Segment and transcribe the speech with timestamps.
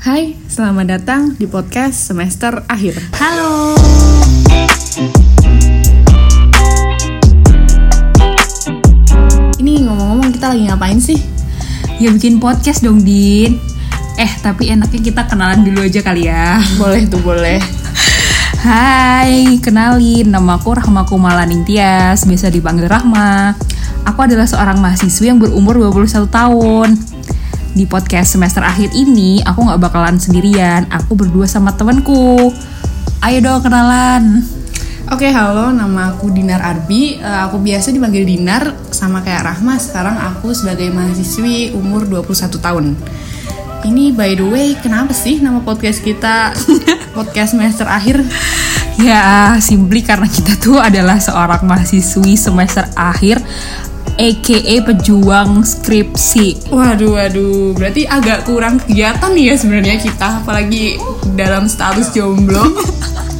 [0.00, 2.96] Hai, selamat datang di podcast semester akhir.
[3.20, 3.76] Halo.
[9.60, 11.20] Ini ngomong-ngomong kita lagi ngapain sih?
[12.00, 13.60] Ya bikin podcast dong, Din.
[14.16, 16.56] Eh, tapi enaknya kita kenalan dulu aja kali ya.
[16.80, 17.60] Boleh tuh, boleh.
[18.64, 23.52] Hai, kenalin nama aku Rahma Kumala Ningtyas, biasa dipanggil Rahma.
[24.08, 27.19] Aku adalah seorang mahasiswi yang berumur 21 tahun.
[27.70, 30.90] Di podcast semester akhir ini, aku nggak bakalan sendirian.
[30.90, 32.50] Aku berdua sama temanku.
[33.22, 34.42] Ayo dong kenalan.
[35.10, 37.22] Oke, halo, nama aku Dinar Arbi.
[37.22, 39.78] Eh, aku biasa dipanggil Dinar sama kayak Rahma.
[39.78, 42.98] Sekarang aku sebagai mahasiswi umur 21 tahun.
[43.86, 46.50] Ini by the way, kenapa sih nama podcast kita
[47.16, 48.18] podcast semester akhir?
[48.98, 53.40] Ya, simply karena kita tuh adalah seorang mahasiswi semester akhir
[54.18, 56.72] aka pejuang skripsi.
[56.72, 60.98] Waduh, waduh, berarti agak kurang kegiatan nih ya sebenarnya kita, apalagi
[61.36, 62.64] dalam status jomblo.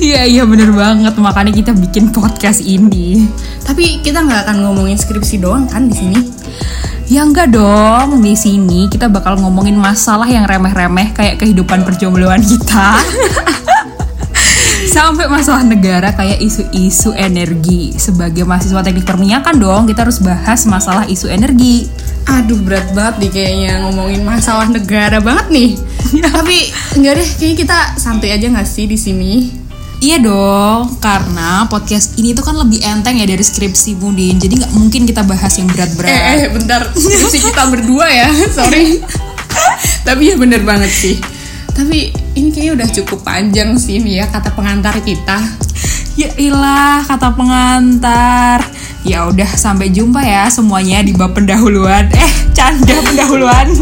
[0.00, 3.28] Iya iya bener banget makanya kita bikin podcast ini.
[3.62, 6.20] Tapi kita nggak akan ngomongin skripsi doang kan di sini.
[7.10, 12.96] Ya enggak dong, di sini kita bakal ngomongin masalah yang remeh-remeh kayak kehidupan perjombloan kita.
[14.88, 17.92] Sampai masalah negara kayak isu-isu energi.
[18.00, 21.84] Sebagai mahasiswa teknik perminyakan dong, kita harus bahas masalah isu energi.
[22.24, 25.70] Aduh berat banget nih kayaknya ngomongin masalah negara banget nih.
[26.24, 26.56] Tapi
[26.96, 29.32] enggak deh, kayaknya kita santai aja nggak sih di sini.
[30.00, 34.72] Iya dong, karena podcast ini tuh kan lebih enteng ya dari skripsi Mudin Jadi nggak
[34.72, 38.96] mungkin kita bahas yang berat-berat Eh, eh bentar, skripsi kita berdua ya, sorry.
[40.08, 41.20] Tapi ya bener banget sih.
[41.80, 45.40] Tapi ini kayaknya udah cukup panjang sih nih ya kata pengantar kita.
[46.12, 48.68] Ya ilah kata pengantar.
[49.00, 52.04] Ya udah sampai jumpa ya semuanya di bab pendahuluan.
[52.12, 53.72] Eh, canda pendahuluan.